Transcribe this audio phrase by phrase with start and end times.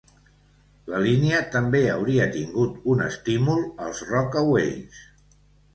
[0.93, 5.09] La línia també hauria tingut un estímul als Rockaways.